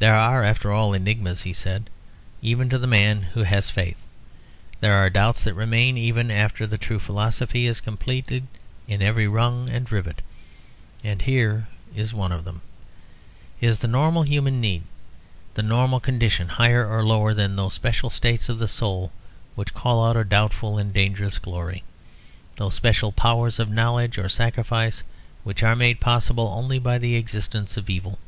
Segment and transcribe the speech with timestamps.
[0.00, 1.88] "There are, after all, enigmas," he said
[2.42, 3.96] "even to the man who has faith.
[4.80, 8.48] There are doubts that remain even after the true philosophy is completed
[8.88, 10.22] in every rung and rivet.
[11.04, 12.62] And here is one of them.
[13.60, 14.82] Is the normal human need,
[15.54, 19.12] the normal human condition, higher or lower than those special states of the soul
[19.54, 21.84] which call out a doubtful and dangerous glory?
[22.56, 25.04] those special powers of knowledge or sacrifice
[25.44, 28.18] which are made possible only by the existence of evil?